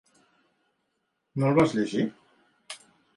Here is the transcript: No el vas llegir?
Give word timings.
No 1.43 1.49
el 1.51 1.59
vas 1.59 1.75
llegir? 1.81 2.07